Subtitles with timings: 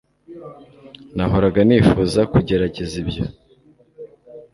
[1.15, 3.23] nahoraga nifuza kugerageza ibyo